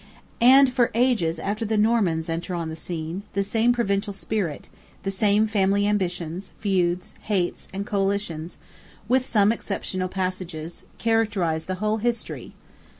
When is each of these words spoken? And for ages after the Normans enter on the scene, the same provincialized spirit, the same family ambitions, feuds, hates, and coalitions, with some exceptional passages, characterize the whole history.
And 0.41 0.73
for 0.73 0.89
ages 0.95 1.37
after 1.37 1.63
the 1.63 1.77
Normans 1.77 2.27
enter 2.27 2.55
on 2.55 2.69
the 2.69 2.75
scene, 2.75 3.21
the 3.33 3.43
same 3.43 3.71
provincialized 3.71 4.15
spirit, 4.17 4.67
the 5.03 5.11
same 5.11 5.45
family 5.45 5.85
ambitions, 5.85 6.53
feuds, 6.57 7.13
hates, 7.25 7.67
and 7.71 7.85
coalitions, 7.85 8.57
with 9.07 9.27
some 9.27 9.51
exceptional 9.51 10.09
passages, 10.09 10.85
characterize 10.97 11.65
the 11.65 11.75
whole 11.75 11.97
history. 11.97 12.53